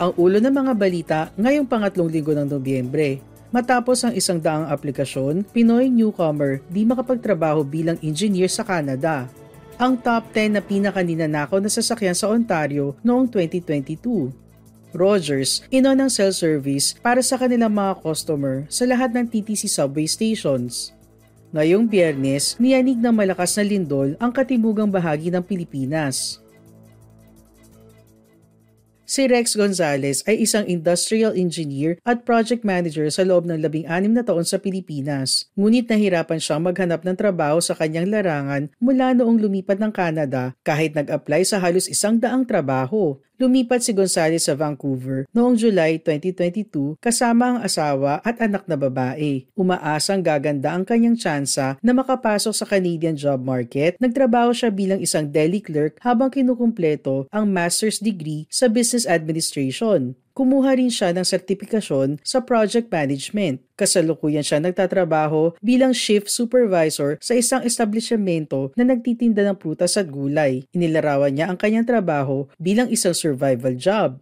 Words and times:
Ang 0.00 0.16
ulo 0.16 0.40
ng 0.40 0.48
mga 0.48 0.72
balita 0.72 1.20
ngayong 1.36 1.68
pangatlong 1.68 2.08
linggo 2.08 2.32
ng 2.32 2.48
Nobyembre. 2.48 3.20
Matapos 3.52 4.00
ang 4.00 4.16
isang 4.16 4.40
daang 4.40 4.64
aplikasyon, 4.72 5.44
Pinoy 5.52 5.92
newcomer 5.92 6.64
di 6.72 6.88
makapagtrabaho 6.88 7.60
bilang 7.60 8.00
engineer 8.00 8.48
sa 8.48 8.64
Canada. 8.64 9.28
Ang 9.76 10.00
top 10.00 10.32
10 10.32 10.56
na 10.56 10.62
pinakaninanakaw 10.64 11.60
na 11.60 11.68
sasakyan 11.68 12.16
sa 12.16 12.32
Ontario 12.32 12.96
noong 13.04 13.28
2022. 13.28 14.32
Rogers, 14.96 15.62
ino 15.68 15.92
ng 15.92 16.08
cell 16.08 16.32
service 16.32 16.96
para 16.98 17.20
sa 17.20 17.36
kanilang 17.36 17.70
mga 17.70 18.00
customer 18.00 18.64
sa 18.72 18.88
lahat 18.88 19.12
ng 19.12 19.28
TTC 19.28 19.68
subway 19.68 20.08
stations. 20.08 20.96
Ngayong 21.52 21.86
biyernes, 21.86 22.56
niyanig 22.56 22.96
ng 22.96 23.14
malakas 23.14 23.58
na 23.58 23.66
lindol 23.66 24.16
ang 24.16 24.32
katimugang 24.32 24.88
bahagi 24.88 25.28
ng 25.28 25.42
Pilipinas. 25.44 26.40
Si 29.10 29.26
Rex 29.26 29.58
Gonzalez 29.58 30.22
ay 30.30 30.46
isang 30.46 30.62
industrial 30.70 31.34
engineer 31.34 31.98
at 32.06 32.22
project 32.22 32.62
manager 32.62 33.10
sa 33.10 33.26
loob 33.26 33.42
ng 33.42 33.58
labing-anim 33.58 34.14
na 34.14 34.22
taon 34.22 34.46
sa 34.46 34.62
Pilipinas. 34.62 35.50
Ngunit 35.58 35.90
nahirapan 35.90 36.38
siyang 36.38 36.62
maghanap 36.62 37.02
ng 37.02 37.18
trabaho 37.18 37.58
sa 37.58 37.74
kanyang 37.74 38.06
larangan 38.06 38.70
mula 38.78 39.10
noong 39.18 39.42
lumipat 39.42 39.82
ng 39.82 39.90
Canada 39.90 40.54
kahit 40.62 40.94
nag-apply 40.94 41.42
sa 41.42 41.58
halos 41.58 41.90
isang 41.90 42.22
daang 42.22 42.46
trabaho. 42.46 43.18
Lumipat 43.40 43.80
si 43.80 43.96
Gonzales 43.96 44.44
sa 44.44 44.52
Vancouver 44.52 45.24
noong 45.32 45.56
July 45.56 45.96
2022 45.96 47.00
kasama 47.00 47.56
ang 47.56 47.58
asawa 47.64 48.20
at 48.20 48.36
anak 48.36 48.68
na 48.68 48.76
babae. 48.76 49.48
Umaasang 49.56 50.20
gaganda 50.20 50.76
ang 50.76 50.84
kanyang 50.84 51.16
tsansa 51.16 51.80
na 51.80 51.96
makapasok 51.96 52.52
sa 52.52 52.68
Canadian 52.68 53.16
job 53.16 53.40
market. 53.40 53.96
Nagtrabaho 53.96 54.52
siya 54.52 54.68
bilang 54.68 55.00
isang 55.00 55.24
deli 55.24 55.64
clerk 55.64 55.96
habang 56.04 56.28
kinukumpleto 56.28 57.32
ang 57.32 57.48
master's 57.48 57.96
degree 57.96 58.44
sa 58.52 58.68
business 58.68 58.99
administration 59.04 60.16
kumuha 60.40 60.72
rin 60.72 60.88
siya 60.88 61.12
ng 61.12 61.26
sertifikasyon 61.26 62.16
sa 62.24 62.40
project 62.40 62.88
management. 62.88 63.60
Kasalukuyan 63.76 64.40
siya 64.40 64.56
nagtatrabaho 64.64 65.52
bilang 65.60 65.92
shift 65.92 66.32
supervisor 66.32 67.20
sa 67.20 67.36
isang 67.36 67.60
establishmento 67.60 68.72
na 68.72 68.88
nagtitinda 68.88 69.44
ng 69.44 69.60
prutas 69.60 70.00
at 70.00 70.08
gulay. 70.08 70.64
Inilarawan 70.72 71.36
niya 71.36 71.52
ang 71.52 71.60
kanyang 71.60 71.84
trabaho 71.84 72.48
bilang 72.56 72.88
isang 72.88 73.12
survival 73.12 73.76
job. 73.76 74.16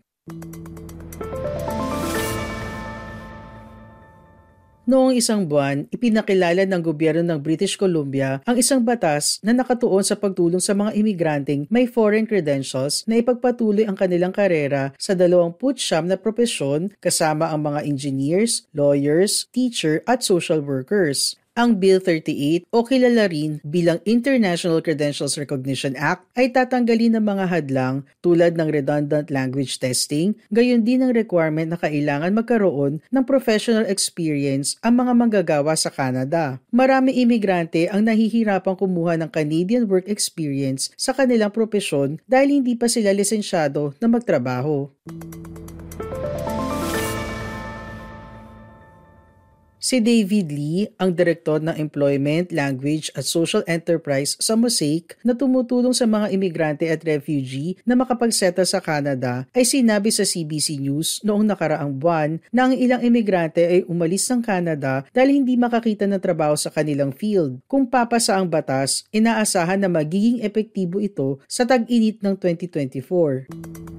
Noong 4.88 5.20
isang 5.20 5.44
buwan, 5.44 5.84
ipinakilala 5.92 6.64
ng 6.64 6.80
gobyerno 6.80 7.20
ng 7.20 7.44
British 7.44 7.76
Columbia 7.76 8.40
ang 8.48 8.56
isang 8.56 8.80
batas 8.80 9.36
na 9.44 9.52
nakatuon 9.52 10.00
sa 10.00 10.16
pagtulong 10.16 10.64
sa 10.64 10.72
mga 10.72 10.96
imigranteng 10.96 11.68
may 11.68 11.84
foreign 11.84 12.24
credentials 12.24 13.04
na 13.04 13.20
ipagpatuloy 13.20 13.84
ang 13.84 13.92
kanilang 13.92 14.32
karera 14.32 14.96
sa 14.96 15.12
29 15.12 15.60
na 16.08 16.16
propesyon 16.16 16.88
kasama 17.04 17.52
ang 17.52 17.68
mga 17.68 17.84
engineers, 17.84 18.64
lawyers, 18.72 19.44
teacher 19.52 20.00
at 20.08 20.24
social 20.24 20.64
workers. 20.64 21.36
Ang 21.58 21.82
Bill 21.82 21.98
38 21.98 22.70
o 22.70 22.86
kilala 22.86 23.26
rin 23.26 23.58
bilang 23.66 23.98
International 24.06 24.78
Credentials 24.78 25.34
Recognition 25.34 25.98
Act 25.98 26.22
ay 26.38 26.54
tatanggalin 26.54 27.18
ng 27.18 27.24
mga 27.26 27.50
hadlang 27.50 28.06
tulad 28.22 28.54
ng 28.54 28.70
redundant 28.70 29.26
language 29.26 29.82
testing, 29.82 30.38
gayon 30.54 30.86
din 30.86 31.02
ang 31.02 31.10
requirement 31.10 31.74
na 31.74 31.78
kailangan 31.82 32.30
magkaroon 32.30 33.02
ng 33.10 33.24
professional 33.26 33.82
experience 33.90 34.78
ang 34.86 35.02
mga 35.02 35.12
manggagawa 35.18 35.74
sa 35.74 35.90
Canada. 35.90 36.62
Marami 36.70 37.18
imigrante 37.18 37.90
ang 37.90 38.06
nahihirapang 38.06 38.78
kumuha 38.78 39.18
ng 39.18 39.30
Canadian 39.34 39.90
work 39.90 40.06
experience 40.06 40.94
sa 40.94 41.10
kanilang 41.10 41.50
propesyon 41.50 42.22
dahil 42.30 42.62
hindi 42.62 42.78
pa 42.78 42.86
sila 42.86 43.10
lisensyado 43.10 43.98
na 43.98 44.06
magtrabaho. 44.06 44.94
Si 49.88 50.04
David 50.04 50.52
Lee, 50.52 50.84
ang 51.00 51.16
direktor 51.16 51.64
ng 51.64 51.72
Employment, 51.72 52.52
Language 52.52 53.08
at 53.16 53.24
Social 53.24 53.64
Enterprise 53.64 54.36
sa 54.36 54.52
Mosaic 54.52 55.16
na 55.24 55.32
tumutulong 55.32 55.96
sa 55.96 56.04
mga 56.04 56.28
imigrante 56.28 56.84
at 56.92 57.00
refugee 57.08 57.80
na 57.88 57.96
makapagseta 57.96 58.68
sa 58.68 58.84
Canada, 58.84 59.48
ay 59.56 59.64
sinabi 59.64 60.12
sa 60.12 60.28
CBC 60.28 60.76
News 60.76 61.24
noong 61.24 61.48
nakaraang 61.48 61.96
buwan 61.96 62.36
na 62.52 62.68
ang 62.68 62.76
ilang 62.76 63.00
imigrante 63.00 63.64
ay 63.64 63.80
umalis 63.88 64.28
ng 64.28 64.44
Canada 64.44 65.08
dahil 65.08 65.40
hindi 65.40 65.56
makakita 65.56 66.04
ng 66.04 66.20
trabaho 66.20 66.52
sa 66.52 66.68
kanilang 66.68 67.16
field. 67.16 67.64
Kung 67.64 67.88
papasa 67.88 68.36
ang 68.36 68.44
batas, 68.44 69.08
inaasahan 69.08 69.80
na 69.80 69.88
magiging 69.88 70.44
epektibo 70.44 71.00
ito 71.00 71.40
sa 71.48 71.64
tag-init 71.64 72.20
ng 72.20 72.36
2024. 72.36 73.97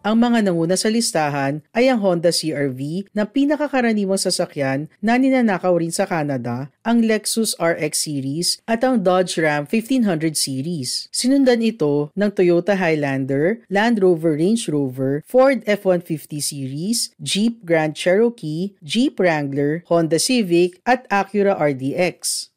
Ang 0.06 0.22
mga 0.22 0.46
nanguna 0.46 0.78
sa 0.78 0.86
listahan 0.86 1.66
ay 1.74 1.90
ang 1.90 1.98
Honda 1.98 2.30
CRV 2.30 3.10
na 3.10 3.26
pinakakaraniwang 3.26 4.22
sasakyan 4.22 4.86
na 5.02 5.18
ninanakaw 5.18 5.74
rin 5.82 5.90
sa 5.90 6.06
Canada, 6.06 6.70
ang 6.86 7.02
Lexus 7.02 7.58
RX 7.58 8.06
series 8.06 8.48
at 8.70 8.86
ang 8.86 9.02
Dodge 9.02 9.34
Ram 9.34 9.66
1500 9.66 10.38
series. 10.38 11.10
Sinundan 11.10 11.58
ito 11.58 12.14
ng 12.14 12.30
Toyota 12.30 12.78
Highlander, 12.78 13.66
Land 13.66 13.98
Rover 13.98 14.38
Range 14.38 14.62
Rover, 14.70 15.26
Ford 15.26 15.66
F-150 15.66 16.38
series, 16.38 17.10
Jeep 17.18 17.66
Grand 17.66 17.98
Cherokee, 17.98 18.78
Jeep 18.86 19.18
Wrangler, 19.18 19.82
Honda 19.90 20.22
Civic 20.22 20.78
at 20.86 21.02
Acura 21.10 21.58
RDX. 21.58 22.54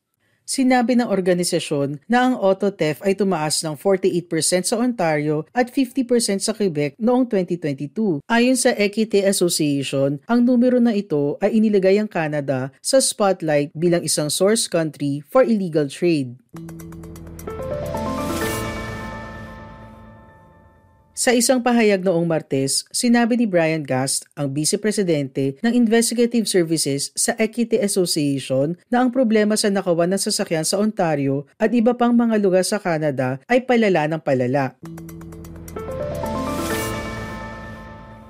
Sinabi 0.50 0.98
ng 0.98 1.06
organisasyon 1.06 2.02
na 2.10 2.26
ang 2.26 2.34
auto 2.34 2.74
theft 2.74 3.06
ay 3.06 3.14
tumaas 3.14 3.62
ng 3.62 3.78
48% 3.78 4.66
sa 4.66 4.82
Ontario 4.82 5.46
at 5.54 5.70
50% 5.70 6.42
sa 6.42 6.58
Quebec 6.58 6.98
noong 6.98 7.30
2022. 7.30 8.26
Ayon 8.26 8.58
sa 8.58 8.74
Equity 8.74 9.22
Association, 9.30 10.18
ang 10.26 10.42
numero 10.42 10.82
na 10.82 10.98
ito 10.98 11.38
ay 11.38 11.62
inilagay 11.62 12.02
ang 12.02 12.10
Canada 12.10 12.74
sa 12.82 12.98
spotlight 12.98 13.70
bilang 13.78 14.02
isang 14.02 14.34
source 14.34 14.66
country 14.66 15.22
for 15.30 15.46
illegal 15.46 15.86
trade. 15.86 16.34
Sa 21.20 21.36
isang 21.36 21.60
pahayag 21.60 22.00
noong 22.00 22.24
Martes, 22.24 22.88
sinabi 22.96 23.36
ni 23.36 23.44
Brian 23.44 23.84
Gast, 23.84 24.24
ang 24.40 24.56
vice-presidente 24.56 25.60
ng 25.60 25.76
Investigative 25.76 26.48
Services 26.48 27.12
sa 27.12 27.36
Equity 27.36 27.76
Association, 27.76 28.80
na 28.88 29.04
ang 29.04 29.12
problema 29.12 29.60
sa 29.60 29.68
nakawan 29.68 30.16
ng 30.16 30.22
sasakyan 30.24 30.64
sa 30.64 30.80
Ontario 30.80 31.44
at 31.60 31.76
iba 31.76 31.92
pang 31.92 32.16
mga 32.16 32.40
lugar 32.40 32.64
sa 32.64 32.80
Canada 32.80 33.36
ay 33.52 33.68
palala 33.68 34.08
ng 34.08 34.22
palala. 34.24 34.80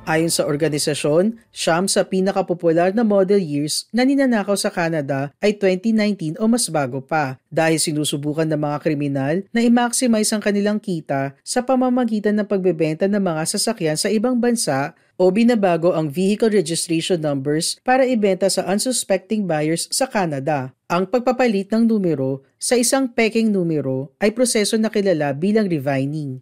Ayon 0.09 0.33
sa 0.33 0.49
organisasyon, 0.49 1.37
siyam 1.53 1.85
sa 1.85 2.01
pinakapopular 2.01 2.89
na 2.97 3.05
model 3.05 3.37
years 3.37 3.85
na 3.93 4.01
ninanakaw 4.01 4.57
sa 4.57 4.73
Canada 4.73 5.29
ay 5.37 5.53
2019 5.53 6.41
o 6.41 6.49
mas 6.49 6.65
bago 6.65 6.97
pa 6.97 7.37
dahil 7.53 7.77
sinusubukan 7.77 8.49
ng 8.49 8.57
mga 8.57 8.77
kriminal 8.81 9.35
na 9.53 9.61
i-maximize 9.61 10.33
ang 10.33 10.41
kanilang 10.41 10.81
kita 10.81 11.37
sa 11.45 11.61
pamamagitan 11.61 12.33
ng 12.41 12.49
pagbebenta 12.49 13.05
ng 13.05 13.21
mga 13.21 13.53
sasakyan 13.53 14.01
sa 14.01 14.09
ibang 14.09 14.41
bansa 14.41 14.97
o 15.13 15.29
binabago 15.29 15.93
ang 15.93 16.09
vehicle 16.09 16.49
registration 16.49 17.21
numbers 17.21 17.77
para 17.85 18.01
ibenta 18.01 18.49
sa 18.49 18.65
unsuspecting 18.65 19.45
buyers 19.45 19.85
sa 19.93 20.09
Canada. 20.09 20.73
Ang 20.89 21.05
pagpapalit 21.05 21.69
ng 21.69 21.85
numero 21.85 22.41
sa 22.57 22.73
isang 22.73 23.05
peking 23.05 23.53
numero 23.53 24.09
ay 24.17 24.33
proseso 24.33 24.73
na 24.81 24.89
kilala 24.89 25.37
bilang 25.37 25.69
revining. 25.69 26.41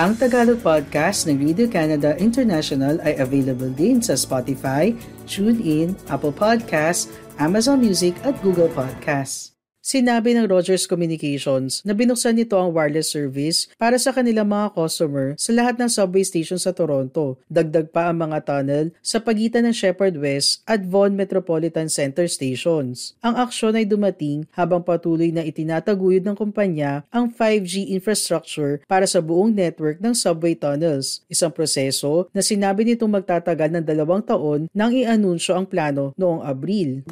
Ang 0.00 0.16
Tagalog 0.16 0.64
podcast 0.64 1.28
ng 1.28 1.36
Radio 1.36 1.68
Canada 1.68 2.16
International 2.16 2.96
ay 3.04 3.20
available 3.20 3.68
din 3.68 4.00
sa 4.00 4.16
Spotify, 4.16 4.88
TuneIn, 5.28 5.92
Apple 6.08 6.32
Podcasts, 6.32 7.12
Amazon 7.36 7.76
Music 7.76 8.16
at 8.24 8.32
Google 8.40 8.72
Podcasts. 8.72 9.51
Sinabi 9.92 10.32
ng 10.32 10.48
Rogers 10.48 10.88
Communications 10.88 11.84
na 11.84 11.92
binuksan 11.92 12.40
nito 12.40 12.56
ang 12.56 12.72
wireless 12.72 13.12
service 13.12 13.68
para 13.76 14.00
sa 14.00 14.08
kanilang 14.08 14.48
mga 14.48 14.72
customer 14.72 15.36
sa 15.36 15.52
lahat 15.52 15.76
ng 15.76 15.92
subway 15.92 16.24
station 16.24 16.56
sa 16.56 16.72
Toronto. 16.72 17.36
Dagdag 17.52 17.92
pa 17.92 18.08
ang 18.08 18.24
mga 18.24 18.40
tunnel 18.40 18.96
sa 19.04 19.20
pagitan 19.20 19.68
ng 19.68 19.76
Shepherd 19.76 20.16
West 20.16 20.64
at 20.64 20.88
Vaughan 20.88 21.12
Metropolitan 21.12 21.92
Center 21.92 22.24
stations. 22.24 23.12
Ang 23.20 23.36
aksyon 23.36 23.76
ay 23.76 23.84
dumating 23.84 24.48
habang 24.56 24.80
patuloy 24.80 25.28
na 25.28 25.44
itinataguyod 25.44 26.24
ng 26.24 26.40
kumpanya 26.40 27.04
ang 27.12 27.28
5G 27.28 27.92
infrastructure 27.92 28.80
para 28.88 29.04
sa 29.04 29.20
buong 29.20 29.52
network 29.52 30.00
ng 30.00 30.16
subway 30.16 30.56
tunnels. 30.56 31.20
Isang 31.28 31.52
proseso 31.52 32.32
na 32.32 32.40
sinabi 32.40 32.88
nitong 32.88 33.12
magtatagal 33.12 33.68
ng 33.68 33.84
dalawang 33.84 34.24
taon 34.24 34.72
nang 34.72 34.88
i-anunsyo 34.96 35.52
ang 35.52 35.68
plano 35.68 36.16
noong 36.16 36.40
Abril. 36.48 37.04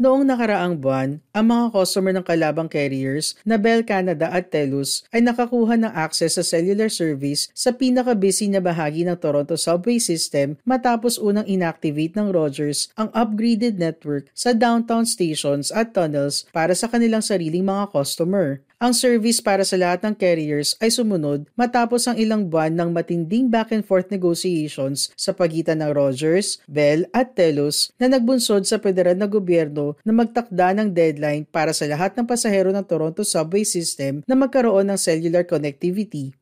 Noong 0.00 0.24
nakaraang 0.24 0.80
buwan, 0.80 1.20
ang 1.36 1.46
mga 1.52 1.76
customer 1.76 2.16
ng 2.16 2.24
kalabang 2.24 2.72
carriers 2.72 3.36
na 3.44 3.60
Bell 3.60 3.84
Canada 3.84 4.32
at 4.32 4.48
Telus 4.48 5.04
ay 5.12 5.20
nakakuha 5.20 5.76
ng 5.76 5.92
access 5.92 6.40
sa 6.40 6.44
cellular 6.56 6.88
service 6.88 7.52
sa 7.52 7.68
pinaka-busy 7.68 8.48
na 8.48 8.64
bahagi 8.64 9.04
ng 9.04 9.20
Toronto 9.20 9.60
subway 9.60 10.00
system 10.00 10.56
matapos 10.64 11.20
unang 11.20 11.44
inactivate 11.44 12.16
ng 12.16 12.32
Rogers 12.32 12.88
ang 12.96 13.12
upgraded 13.12 13.76
network 13.76 14.32
sa 14.32 14.56
downtown 14.56 15.04
stations 15.04 15.68
at 15.68 15.92
tunnels 15.92 16.48
para 16.48 16.72
sa 16.72 16.88
kanilang 16.88 17.20
sariling 17.20 17.68
mga 17.68 17.92
customer. 17.92 18.64
Ang 18.80 18.96
service 18.96 19.44
para 19.44 19.60
sa 19.60 19.76
lahat 19.76 20.00
ng 20.08 20.16
carriers 20.16 20.72
ay 20.80 20.88
sumunod 20.88 21.44
matapos 21.52 22.08
ang 22.08 22.16
ilang 22.16 22.48
buwan 22.48 22.72
ng 22.72 22.96
matinding 22.96 23.52
back 23.52 23.76
and 23.76 23.84
forth 23.84 24.08
negotiations 24.08 25.12
sa 25.20 25.36
pagitan 25.36 25.84
ng 25.84 25.92
Rogers, 25.92 26.64
Bell 26.64 27.04
at 27.12 27.36
Telus 27.36 27.92
na 28.00 28.08
nagbunsod 28.08 28.64
sa 28.64 28.80
federal 28.80 29.20
na 29.20 29.28
gobyerno 29.28 30.00
na 30.00 30.16
magtakda 30.16 30.72
ng 30.72 30.96
deadline 30.96 31.44
para 31.44 31.76
sa 31.76 31.84
lahat 31.84 32.16
ng 32.16 32.24
pasahero 32.24 32.72
ng 32.72 32.88
Toronto 32.88 33.20
subway 33.20 33.68
system 33.68 34.24
na 34.24 34.32
magkaroon 34.32 34.88
ng 34.88 34.96
cellular 34.96 35.44
connectivity. 35.44 36.32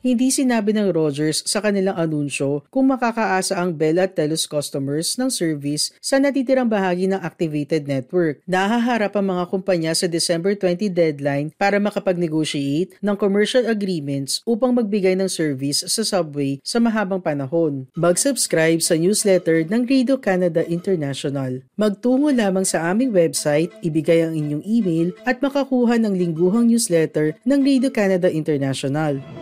Hindi 0.00 0.32
sinabi 0.32 0.72
ng 0.72 0.96
Rogers 0.96 1.44
sa 1.44 1.60
kanilang 1.60 1.92
anunsyo 1.92 2.64
kung 2.72 2.88
makakaasa 2.88 3.60
ang 3.60 3.76
Bell 3.76 4.00
at 4.00 4.16
Telus 4.16 4.48
customers 4.48 5.20
ng 5.20 5.28
service 5.28 5.92
sa 6.00 6.16
natitirang 6.16 6.72
bahagi 6.72 7.04
ng 7.04 7.20
activated 7.20 7.84
network. 7.84 8.40
Nahaharap 8.48 9.12
ang 9.12 9.28
mga 9.28 9.44
kumpanya 9.52 9.92
sa 9.92 10.08
December 10.08 10.56
20 10.56 10.88
deadline 10.88 11.52
para 11.60 11.76
makapag-negotiate 11.76 12.96
ng 12.96 13.12
commercial 13.12 13.68
agreements 13.68 14.40
upang 14.48 14.72
magbigay 14.72 15.12
ng 15.20 15.28
service 15.28 15.84
sa 15.84 16.00
subway 16.00 16.56
sa 16.64 16.80
mahabang 16.80 17.20
panahon. 17.20 17.84
Mag-subscribe 17.92 18.80
sa 18.80 18.96
newsletter 18.96 19.68
ng 19.68 19.84
Radio 19.84 20.16
Canada 20.16 20.64
International. 20.64 21.60
Magtungo 21.76 22.32
lamang 22.32 22.64
sa 22.64 22.88
aming 22.88 23.12
website, 23.12 23.68
ibigay 23.84 24.24
ang 24.24 24.32
inyong 24.32 24.64
email 24.64 25.12
at 25.28 25.44
makakuha 25.44 26.00
ng 26.00 26.16
lingguhang 26.16 26.72
newsletter 26.72 27.36
ng 27.44 27.60
Radio 27.60 27.92
Canada 27.92 28.32
International. 28.32 29.39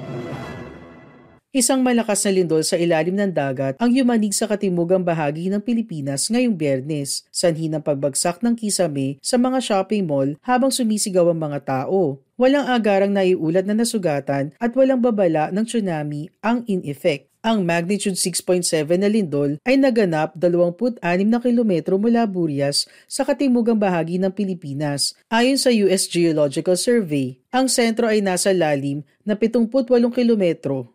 Isang 1.48 1.80
malakas 1.80 2.28
na 2.28 2.36
lindol 2.36 2.60
sa 2.60 2.76
ilalim 2.76 3.16
ng 3.16 3.32
dagat 3.32 3.80
ang 3.80 3.88
yumanig 3.88 4.36
sa 4.36 4.44
katimugang 4.44 5.00
bahagi 5.00 5.48
ng 5.48 5.64
Pilipinas 5.64 6.28
ngayong 6.28 6.52
biyernes, 6.52 7.24
sanhi 7.32 7.72
ng 7.72 7.80
pagbagsak 7.80 8.44
ng 8.44 8.52
kisame 8.52 9.16
sa 9.24 9.40
mga 9.40 9.64
shopping 9.64 10.04
mall 10.04 10.36
habang 10.44 10.68
sumisigaw 10.68 11.32
ang 11.32 11.40
mga 11.40 11.64
tao. 11.64 12.20
Walang 12.36 12.68
agarang 12.68 13.16
naiulat 13.16 13.64
na 13.64 13.72
nasugatan 13.72 14.52
at 14.60 14.76
walang 14.76 15.00
babala 15.00 15.48
ng 15.48 15.64
tsunami 15.64 16.28
ang 16.44 16.68
in 16.68 16.84
effect. 16.84 17.27
Ang 17.38 17.62
magnitude 17.62 18.18
6.7 18.18 18.98
na 18.98 19.06
lindol 19.06 19.62
ay 19.62 19.78
naganap 19.78 20.34
26 20.34 20.98
na 21.22 21.38
kilometro 21.38 21.94
mula 21.94 22.26
Burias 22.26 22.90
sa 23.06 23.22
katimugang 23.22 23.78
bahagi 23.78 24.18
ng 24.18 24.34
Pilipinas. 24.34 25.14
Ayon 25.30 25.54
sa 25.54 25.70
US 25.70 26.10
Geological 26.10 26.74
Survey, 26.74 27.38
ang 27.54 27.70
sentro 27.70 28.10
ay 28.10 28.26
nasa 28.26 28.50
lalim 28.50 29.06
na 29.22 29.38
78 29.38 29.70
kilometro. 30.10 30.90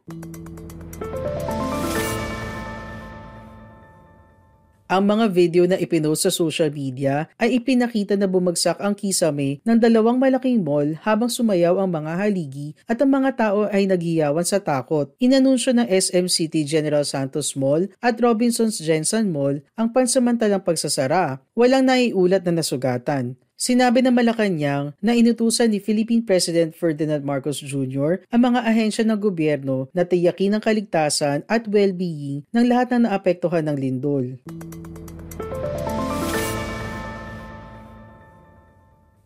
Ang 4.92 5.08
mga 5.08 5.26
video 5.32 5.64
na 5.64 5.80
ipinost 5.80 6.28
sa 6.28 6.32
social 6.32 6.68
media 6.68 7.32
ay 7.40 7.56
ipinakita 7.56 8.20
na 8.20 8.28
bumagsak 8.28 8.84
ang 8.84 8.92
kisame 8.92 9.64
ng 9.64 9.80
dalawang 9.80 10.20
malaking 10.20 10.60
mall 10.60 11.00
habang 11.08 11.32
sumayaw 11.32 11.80
ang 11.80 11.88
mga 11.88 12.12
haligi 12.20 12.76
at 12.84 13.00
ang 13.00 13.16
mga 13.16 13.32
tao 13.40 13.72
ay 13.72 13.88
nagiyawan 13.88 14.44
sa 14.44 14.60
takot. 14.60 15.16
Inanunsyo 15.24 15.72
ng 15.72 15.88
SM 15.88 16.28
City 16.28 16.68
General 16.68 17.08
Santos 17.08 17.56
Mall 17.56 17.88
at 18.04 18.20
Robinsons 18.20 18.84
Jensen 18.84 19.32
Mall 19.32 19.64
ang 19.80 19.96
pansamantalang 19.96 20.68
pagsasara. 20.68 21.40
Walang 21.56 21.88
naiulat 21.88 22.44
na 22.44 22.60
nasugatan. 22.60 23.40
Sinabi 23.64 24.04
ng 24.04 24.12
Malacanang 24.12 24.92
na 25.00 25.16
inutusan 25.16 25.72
ni 25.72 25.80
Philippine 25.80 26.20
President 26.20 26.76
Ferdinand 26.76 27.24
Marcos 27.24 27.64
Jr. 27.64 28.28
ang 28.28 28.52
mga 28.52 28.60
ahensya 28.60 29.08
ng 29.08 29.16
gobyerno 29.16 29.88
na 29.96 30.04
tiyakin 30.04 30.60
ang 30.60 30.64
kaligtasan 30.68 31.48
at 31.48 31.64
well-being 31.72 32.44
ng 32.52 32.66
lahat 32.68 32.92
ng 32.92 33.08
naapektuhan 33.08 33.64
ng 33.72 33.80
lindol. 33.80 34.36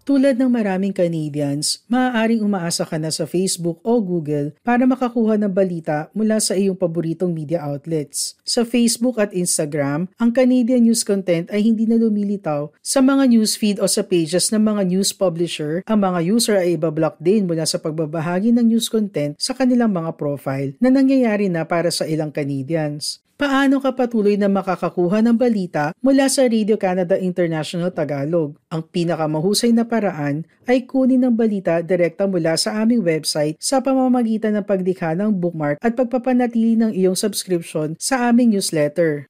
Tulad 0.08 0.40
ng 0.40 0.48
maraming 0.48 0.96
Canadians, 0.96 1.84
maaaring 1.92 2.40
umaasa 2.40 2.88
ka 2.88 2.96
na 2.96 3.12
sa 3.12 3.28
Facebook 3.28 3.84
o 3.84 4.00
Google 4.00 4.56
para 4.64 4.88
makakuha 4.88 5.36
ng 5.36 5.52
balita 5.52 6.08
mula 6.16 6.40
sa 6.40 6.56
iyong 6.56 6.80
paboritong 6.80 7.36
media 7.36 7.60
outlets. 7.60 8.40
Sa 8.48 8.64
Facebook 8.64 9.20
at 9.20 9.36
Instagram, 9.36 10.08
ang 10.16 10.32
Canadian 10.32 10.88
news 10.88 11.04
content 11.04 11.52
ay 11.52 11.60
hindi 11.60 11.84
na 11.84 12.00
lumilitaw 12.00 12.72
sa 12.80 13.04
mga 13.04 13.36
newsfeed 13.36 13.84
o 13.84 13.86
sa 13.92 14.00
pages 14.00 14.48
ng 14.56 14.64
mga 14.64 14.96
news 14.96 15.12
publisher. 15.12 15.84
Ang 15.84 16.00
mga 16.00 16.20
user 16.24 16.56
ay 16.56 16.80
ibablock 16.80 17.20
din 17.20 17.44
mula 17.44 17.68
sa 17.68 17.76
pagbabahagi 17.76 18.56
ng 18.56 18.64
news 18.64 18.88
content 18.88 19.36
sa 19.36 19.60
kanilang 19.60 19.92
mga 19.92 20.16
profile 20.16 20.72
na 20.80 20.88
nangyayari 20.88 21.52
na 21.52 21.68
para 21.68 21.92
sa 21.92 22.08
ilang 22.08 22.32
Canadians. 22.32 23.27
Paano 23.38 23.78
ka 23.78 23.94
patuloy 23.94 24.34
na 24.34 24.50
makakakuha 24.50 25.22
ng 25.22 25.38
balita 25.38 25.94
mula 26.02 26.26
sa 26.26 26.50
Radio 26.50 26.74
Canada 26.74 27.14
International 27.22 27.94
Tagalog? 27.94 28.58
Ang 28.74 28.82
pinakamahusay 28.90 29.78
na 29.78 29.86
paraan 29.86 30.42
ay 30.66 30.90
kunin 30.90 31.22
ng 31.22 31.38
balita 31.38 31.86
direkta 31.86 32.26
mula 32.26 32.58
sa 32.58 32.82
aming 32.82 33.06
website 33.06 33.54
sa 33.62 33.78
pamamagitan 33.78 34.58
ng 34.58 34.66
paglikha 34.66 35.14
ng 35.14 35.38
bookmark 35.38 35.78
at 35.86 35.94
pagpapanatili 35.94 36.82
ng 36.82 36.98
iyong 36.98 37.14
subscription 37.14 37.94
sa 38.02 38.26
aming 38.34 38.58
newsletter. 38.58 39.30